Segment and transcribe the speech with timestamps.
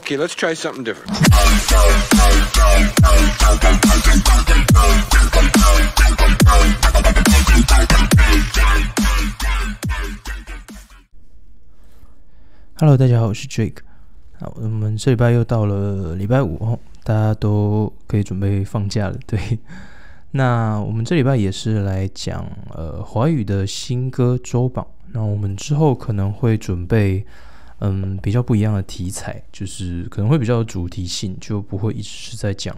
[0.00, 1.10] Okay, let's try something different.
[12.78, 13.76] Hello，大家好，我是 Jake。
[14.38, 19.18] 好，我们这礼拜又到了礼拜五哦，大家都可以准备放假了。
[19.26, 19.58] 对，
[20.32, 24.86] 那我们这礼拜也是来讲呃华语的新歌周榜。
[25.12, 27.22] 那我们之后可能会准备
[27.80, 32.76] 嗯比较不一样的题材，就是可能会比较有主题性，就不会一直是在讲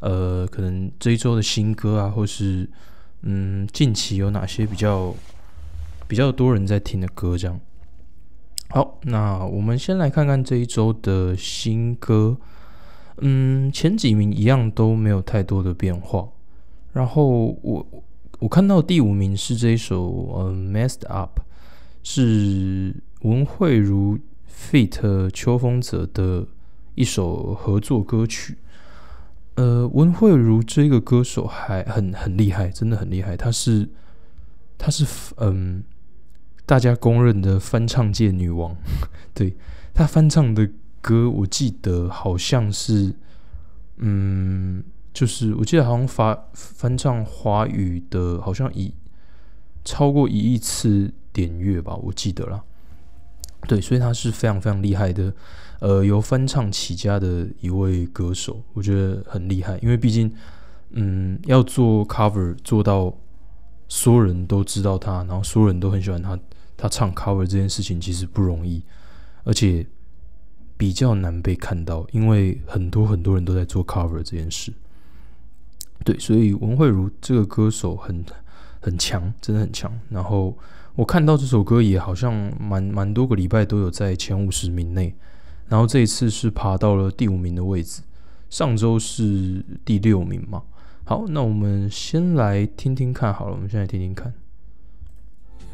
[0.00, 2.68] 呃可能这一周的新歌啊，或是
[3.22, 5.14] 嗯近期有哪些比较
[6.08, 7.60] 比较多人在听的歌这样。
[8.70, 12.36] 好，那我们先来看看这一周的新歌。
[13.22, 16.26] 嗯，前几名一样都没有太多的变化。
[16.92, 17.86] 然后我
[18.38, 21.38] 我看到第五名是这一首嗯《Messed Up》，
[22.02, 24.18] 是文慧如
[24.60, 26.46] feat 秋风泽的
[26.94, 28.58] 一首合作歌曲。
[29.54, 33.36] 呃，文慧如这个歌手还很很厉害，真的很厉害。
[33.36, 33.88] 她是
[34.76, 35.06] 她是
[35.38, 35.82] 嗯。
[36.66, 38.76] 大家公认的翻唱界女王，
[39.34, 39.56] 对
[39.92, 40.70] 她翻唱的
[41.00, 43.12] 歌，我记得好像是，
[43.96, 44.80] 嗯，
[45.12, 48.94] 就是我记得好像发翻唱华语的，好像以
[49.84, 52.64] 超过一亿次点阅吧，我记得了。
[53.66, 55.32] 对，所以他是非常非常厉害的，
[55.80, 60.32] 呃，由翻唱起家的一位歌手，我觉得很厉害，因为毕竟，
[60.90, 63.16] 嗯，要做 cover 做到
[63.88, 66.38] 所有人都知道他，然后所有人都很喜欢他。
[66.82, 68.82] 他唱 cover 这件事情其实不容易，
[69.44, 69.86] 而且
[70.78, 74.72] 比较难被看到，因为很多很多人都在做 cover 这件事。
[76.02, 78.24] 对，所以文慧茹这个歌手很
[78.80, 79.92] 很强，真的很强。
[80.08, 80.56] 然后
[81.00, 85.14] 我看到这首歌也好像蛮蛮多个礼拜都有在前五十名内，
[85.66, 88.02] 然后这一次是爬到了第五名的位置，
[88.50, 90.62] 上周是第六名嘛。
[91.04, 94.30] 好，那我们先来听听看好了，我们现在听听看。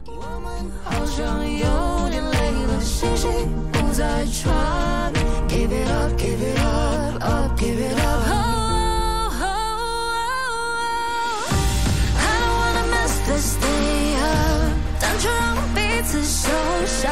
[0.07, 3.29] 我们好像有点累了，星星
[3.73, 5.13] 不再传。
[5.49, 8.26] Give it up, give it up, up, give it up.
[15.17, 16.51] up，但却让彼此受
[16.87, 17.11] 伤。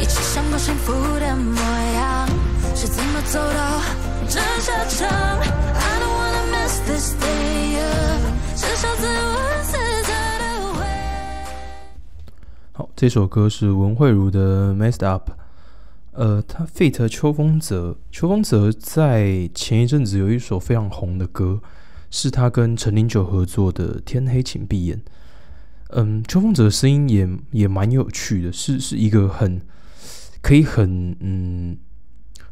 [0.00, 1.54] 一起想过幸福的模
[1.94, 2.28] 样，
[2.74, 3.80] 是怎么走到
[4.28, 5.08] 这下场
[5.38, 8.22] ？I don't wanna mess this thing up，
[8.56, 9.76] 至少自问自。
[12.72, 15.30] 好，这首歌是文慧茹的《Messed Up》。
[16.12, 21.60] 呃，他 feat 秋风泽，秋风泽在前一阵子有一首非常红的歌，
[22.10, 24.98] 是他跟陈零九合作的《天黑请闭眼》。
[25.90, 29.60] 嗯，秋风者的声音也也蛮有趣的，是是一个很
[30.42, 31.76] 可以很嗯，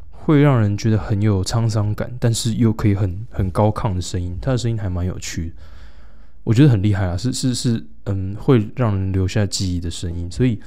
[0.09, 4.37] 会让人觉得很有沧桑感，但是又可以很很高亢的声音。
[4.41, 5.55] 他的声音还蛮有趣的。
[6.43, 10.31] 我觉得很厉害啊，是是是，嗯，会让人留下记忆的声音。
[10.31, 10.59] 所以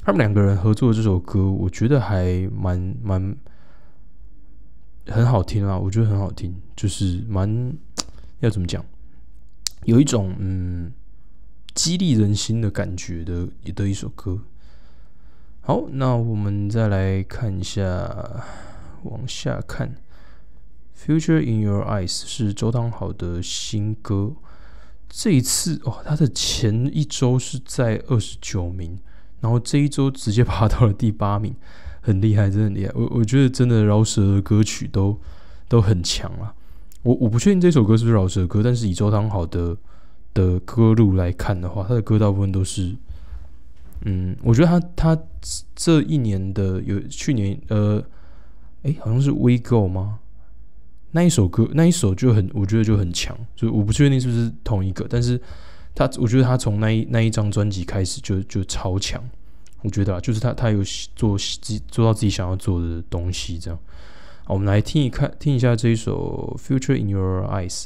[0.00, 3.36] 他们两个人合作这首歌，我觉得还蛮蛮
[5.06, 5.78] 很好听啊。
[5.78, 7.72] 我觉得很好听，就是蛮
[8.40, 8.84] 要怎么讲，
[9.84, 10.90] 有一种嗯
[11.78, 14.40] 激励人心的感觉的的一首歌。
[15.60, 18.44] 好，那我们再来看一下，
[19.04, 19.94] 往下看，
[21.06, 24.32] 《Future in Your Eyes》是周汤豪的新歌。
[25.08, 28.98] 这一次哦，他的前一周是在二十九名，
[29.40, 31.54] 然后这一周直接爬到了第八名，
[32.00, 32.92] 很厉害，真的很厉害。
[32.96, 35.16] 我我觉得真的饶舌的歌曲都
[35.68, 36.52] 都很强啊。
[37.04, 39.76] 我我不确定这首歌是不是饶舌歌，但是以周汤好的
[40.34, 42.94] 的歌路来看的话，他的歌大部分都是，
[44.04, 45.22] 嗯，我觉得他他
[45.74, 48.02] 这一年的有去年呃，
[48.82, 50.20] 哎，好像是 We Go 吗？
[51.10, 55.40] 那一首歌，那一首就很，我觉得就很强，就我不确定是不是同一个，但是
[55.94, 59.22] 他，我觉得他从那一那一张专辑开始就就超强，
[59.82, 60.82] 我觉得啊，就是他他有
[61.16, 63.80] 做自己做到自己想要做的东西，这样。
[64.46, 67.84] 我们来听一看，听一下这一首《Future in Your Eyes》。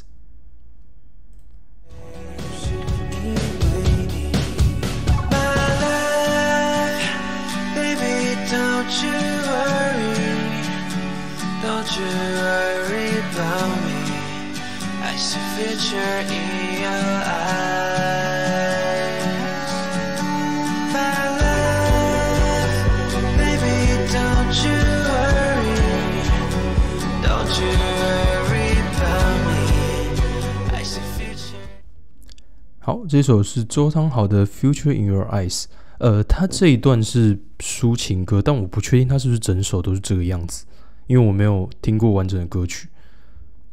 [32.80, 35.64] 好，这首是周汤豪的《Future in Your Eyes》。
[36.03, 40.65] 呃，他这一段是抒情歌，但我不确定他是不是整首都是这个样子。
[41.07, 42.89] 因为我没有听过完整的歌曲，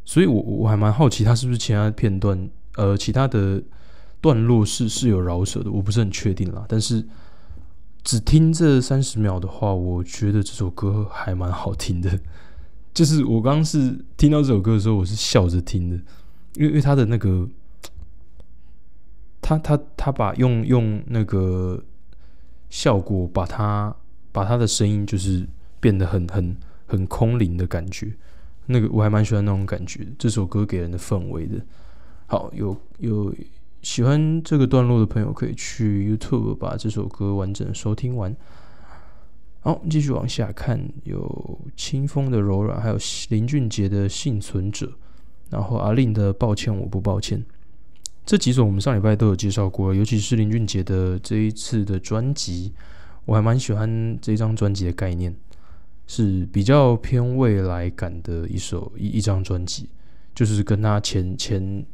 [0.04, 3.60] 所以我我还蛮好奇他是不是其他片段，呃，其他的
[4.20, 6.64] 段落是是有饶舌的，我不是很确定啦。
[6.68, 7.04] 但是
[8.04, 12.16] 只听这三十秒的话，我觉得这首歌还蛮好听的。
[12.94, 15.96] 就是我刚刚是听到这首歌的时候，我是笑着听的，
[16.54, 17.48] 因为因为他的那个，
[19.40, 21.82] 他他他把用用那个
[22.70, 23.94] 效果把它
[24.32, 25.46] 把他的声音就是
[25.78, 26.56] 变得很很
[26.86, 28.10] 很空灵的感觉，
[28.66, 30.06] 那个我还蛮喜欢那种感觉。
[30.18, 31.60] 这首歌给人的氛围的，
[32.26, 33.34] 好有有
[33.82, 38.34] 喜欢这个段落的朋友可以去 YouTube 把这首歌完整收听完。
[39.62, 42.96] 好，继续往下看，有清风的柔软，还有
[43.28, 44.90] 林俊杰的幸存者，
[45.50, 47.44] 然后阿令的抱歉我不抱歉，
[48.30, 52.72] 这几首我们上礼拜都有介绍过，尤其是林俊杰的这一次的专辑，
[53.24, 55.34] 我还蛮喜欢这张专辑的概念，
[56.06, 59.90] 是比较偏未来感的一首一一张专辑，
[60.32, 61.84] 就是跟他前前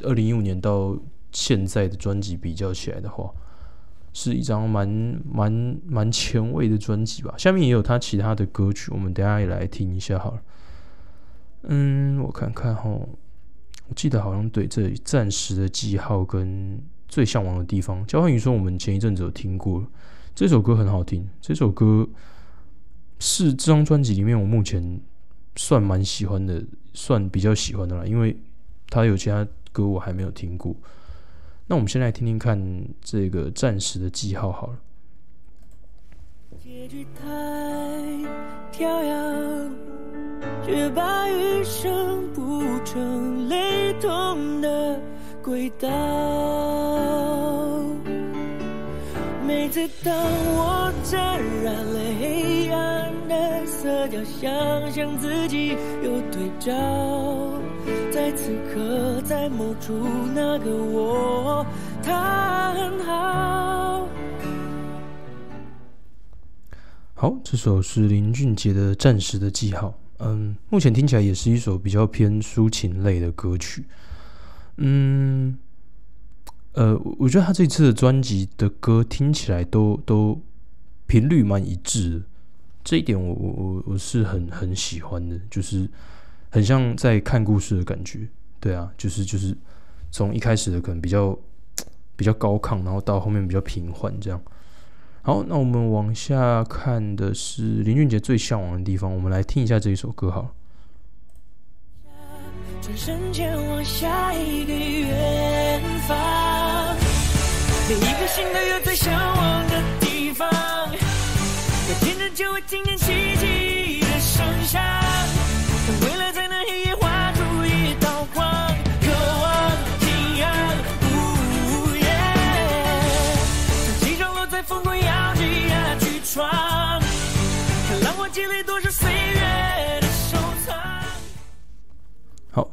[0.00, 0.98] 二零一五年到
[1.32, 3.30] 现在的专辑比较起来的话。
[4.14, 4.88] 是一张蛮
[5.30, 10.42] 蛮蛮前卫的专辑吧，下面也有他其他的歌曲，我们等下也来听一下好了。
[11.64, 12.98] 嗯，我看看哈，
[13.88, 19.84] 我记得好像对这里暂时的记号跟最向往的地方，交换语说我们前一阵子有听过
[20.34, 22.06] 这首歌很好听，这首歌
[23.18, 25.00] 是这张专辑里面我目前
[25.56, 26.62] 算蛮喜欢的，
[26.92, 28.36] 算比较喜欢的啦，因为
[28.90, 30.76] 他有其他歌我还没有听过。
[31.66, 34.78] 那我们先来听听看这个暂时的记号好了。
[36.62, 37.26] 结局太
[38.70, 39.70] 飘扬，
[40.64, 42.32] 却把余生
[45.58, 45.88] 味道。
[49.44, 51.20] 每次当我沾
[51.64, 55.70] 染了黑暗的色调，想象自己
[56.04, 56.72] 有对照。
[58.12, 59.94] 在此刻，在某处，
[60.32, 61.66] 那个我，
[62.04, 64.06] 他很好。
[67.14, 69.88] 好，这首是林俊杰的《暂时的记号》。
[70.20, 73.84] 嗯，目前听起来也是一首比较偏抒情类的歌曲。
[74.78, 75.58] 嗯，
[76.72, 80.40] 呃，我觉得他这次的专辑的歌听起来都都
[81.06, 82.22] 频率蛮一致的，
[82.82, 85.88] 这一点我我我我是很很喜欢的，就是。
[86.50, 88.26] 很像在看故事的感觉，
[88.58, 89.54] 对啊，就是就是
[90.10, 91.38] 从一开始的可能比较
[92.16, 94.40] 比较高亢，然后到后面比较平缓这样。
[95.20, 100.54] 好，那我们往下看的是林俊杰最向往的地方，我们来听一下这一首歌好了。
[102.88, 106.96] 转身前往下一个远方，
[107.86, 110.48] 每一个心都有最向往的地方，
[110.90, 112.96] 有天真就会听见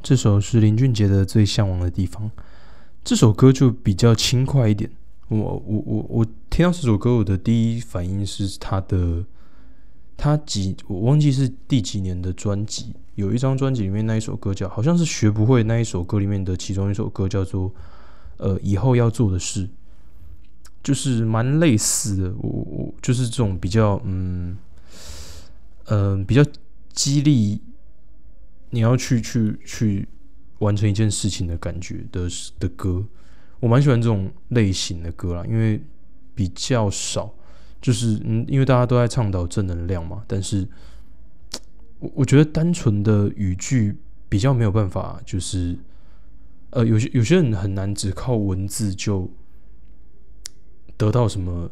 [0.05, 2.29] 这首是林俊杰的《最向往的地方》。
[3.03, 4.87] 这首歌就比较轻快一点。
[5.29, 9.25] 我我我我听到这首歌，我的第一反应是他的，
[10.15, 12.93] 他几我忘记是第几年的专辑。
[13.15, 17.73] 有一张专辑里面那一首歌叫，好像是学不会那一首歌里面的其中一首歌叫做
[18.37, 19.67] 呃以后要做的事，
[20.83, 22.31] 就是蛮类似的。
[22.37, 24.55] 我我就是这种比较嗯
[25.85, 26.45] 嗯比较
[26.93, 27.59] 激励
[28.75, 30.07] 你要去去去
[30.59, 32.27] 完成一件事情的感觉的
[32.59, 33.03] 的歌，
[33.61, 35.81] 我蛮喜欢这种类型的歌啦，因为
[36.35, 37.33] 比较少，
[37.81, 40.67] 就是嗯因为大家都在倡导正能量嘛，但是。
[41.97, 45.77] 我我觉得单纯的语句比较没有办法，就是
[46.71, 49.31] 呃，有些有些人很难只靠文字就
[50.97, 51.71] 得到什么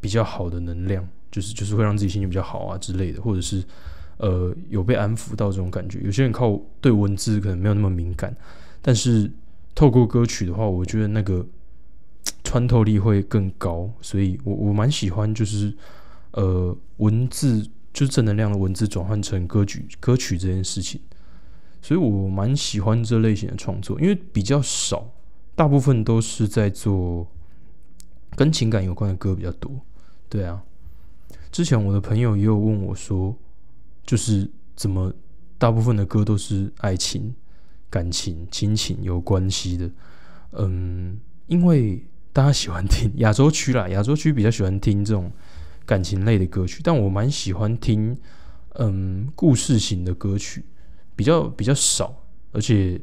[0.00, 3.62] 比较好的能量，就是就是会让自己心情比较好啊之类的，或者是
[4.20, 6.00] 呃有被安抚到这种感觉。
[6.04, 8.34] 有些人靠对文字可能没有那么敏感，
[8.80, 9.30] 但是
[9.74, 11.44] 透过歌曲的话，我觉得那个
[12.44, 15.76] 穿透力会更高，所以我我蛮喜欢就是
[16.32, 17.68] 呃文字。
[17.92, 21.00] 就是正能量的文字转换成歌曲，歌曲这件事情，
[21.82, 25.10] 所以我蛮喜欢这类型的创作，因为比较少，
[25.56, 27.26] 大部分都是在做
[28.36, 29.72] 跟情感有关的歌比较多。
[30.28, 30.62] 对啊，
[31.50, 33.36] 之前我的朋友也有问我说，
[34.10, 35.12] 就是怎么
[35.56, 37.32] 大部分的歌都是爱情、
[37.88, 39.88] 感情、亲情有关系的？
[40.52, 45.30] 嗯，因为大家喜欢听亚洲区啦，亚洲区比较喜欢听这种。
[45.86, 48.16] 感情类的歌曲，但我蛮喜欢听，
[48.74, 50.64] 嗯，故事型的歌曲
[51.16, 52.14] 比较比较少，
[52.52, 53.00] 而且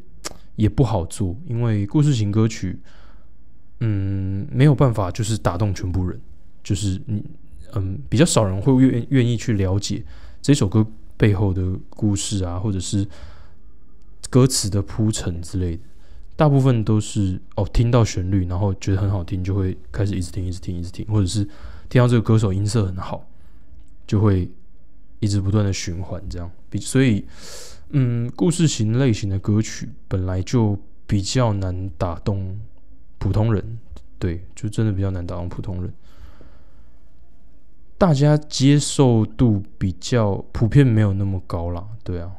[0.56, 2.80] 也不好做，因为故事型歌曲，
[3.82, 6.18] 嗯，没有办法就是打动全部人，
[6.64, 7.22] 就是你，
[7.74, 10.02] 嗯，比较少人会愿愿意去了解
[10.41, 10.86] 这首歌
[11.17, 13.08] 背后的故事啊，或者是
[14.29, 15.84] 歌词的铺陈之类的。
[16.36, 21.44] 大部分都是哦，听到旋律，然后觉得很好听，就会开始一直听，一直听，一直听，或者是
[21.89, 23.27] 听到这个歌手音色很好，
[24.06, 24.48] 就会
[25.20, 26.50] 一直不断的循环这样。
[26.70, 27.25] 比所以，
[27.89, 30.77] 嗯，故事型类型的歌曲本来就
[31.08, 32.56] 比较难打动
[33.17, 33.79] 普通人，
[34.20, 35.91] 对，就真的比较难打动普通人。
[37.98, 42.32] 大家接受度比较普遍没有那么高啦，对啊，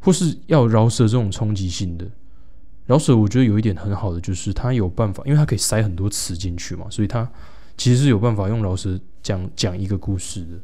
[0.00, 2.08] 或是要饶舌这种冲击性的。
[2.86, 7.28] 饶舌我觉得有一点很好的，就是他有办法，因为他可以塞很多词进去嘛，所以他
[7.76, 10.60] 其实是有办法用饶舌讲讲一个故事的。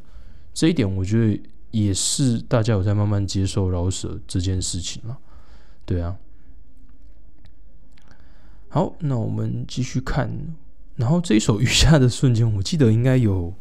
[0.53, 5.17] 这一点我觉得也是大家有在慢慢接受饶舌这件事情了。
[5.85, 6.15] 对啊，
[8.69, 10.31] 好，那我们继续看，
[10.95, 13.53] 然后这一首雨下的瞬间，我记得应该有，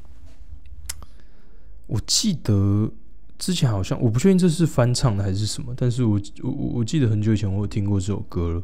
[1.86, 2.90] 我记得。
[3.38, 8.62] 之前好像我不确定这是翻唱的还是什么，但是我我我记得很久以前我有听过这首歌了，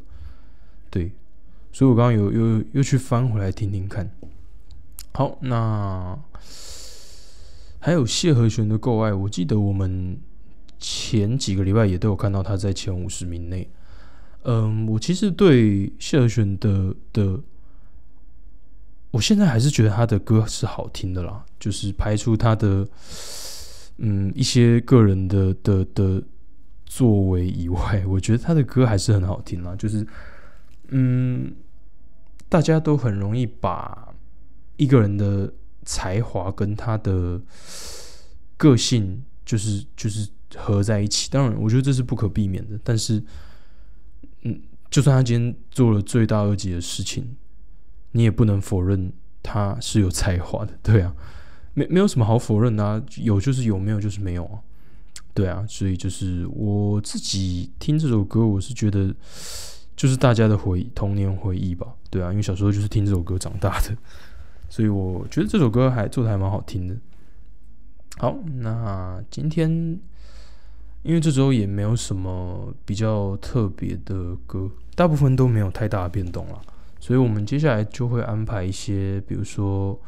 [0.89, 1.11] 对，
[1.73, 4.09] 所以我刚刚有又又去翻回来听听看。
[5.15, 6.17] 好，那
[7.81, 10.17] 还有谢和弦的《够爱》，我记得我们
[10.79, 13.69] 前几个礼拜也都有看到他在前五十名内。
[14.45, 17.41] 嗯，我其实对谢和弦的的，
[19.11, 22.87] 我现在还是觉得他的歌是好听的啦，就是排除他的。
[24.01, 26.23] 嗯，一些个人的的的
[26.87, 29.75] 作为以外，我觉得他的歌还是很好听啦。
[29.75, 30.07] 就是，
[30.91, 31.53] 嗯，
[32.49, 34.15] 大家都很容易把
[34.77, 35.53] 一个人的
[35.85, 37.41] 才华跟他的
[38.57, 41.29] 个性，就是就是合在一起。
[41.29, 42.79] 当然，我觉得这是不可避免的。
[42.85, 43.21] 但是，
[44.43, 47.37] 嗯，就算他今天做了罪大恶极的事情，
[48.13, 49.13] 你也不能否认
[49.43, 51.15] 他是有才华的，对啊。
[51.75, 54.59] 没没有什么好否认的啊，有就是有，没有就是没有啊，
[55.33, 59.15] 对啊，所以就是我自己听这首歌，我是觉得
[59.95, 63.97] 就是大家的回童年回忆吧，对啊，因为小时候就是听这首歌长大的，
[64.69, 66.97] 所以我觉得这首歌还做的还蛮好听的。
[68.17, 69.71] 好，那今天
[71.05, 76.61] 因为这周也没有什么比较特别的歌，大部分都没有太大的变动了，
[77.01, 79.99] 所以我们接下来就会安排一些，比如说。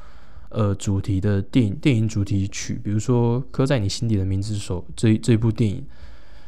[0.53, 5.87] 呃，主题的电影电影主题曲，比如说《刻在你心底的名字》首这这部电影，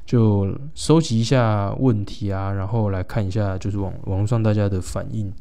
[0.04, 5.32] 就收集一下问题啊，然后来看一下就是网网络上大家的反应，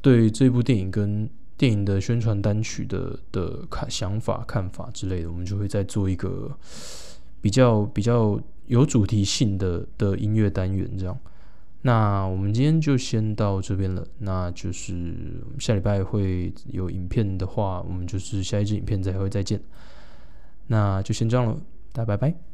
[0.00, 6.50] 对这部电影跟电影的宣传单曲的的看想法看法之类的，我们就会再做一个
[7.40, 8.36] 比较比较
[8.66, 11.16] 有主题性的的音乐单元这样。
[11.86, 14.06] 那我们今天就先到这边了。
[14.18, 15.14] 那就是
[15.58, 19.60] 下礼拜会有影片的话，我们就是下一支影片再会再见。
[20.66, 21.60] 那就先这样了，
[21.92, 22.53] 大家拜拜。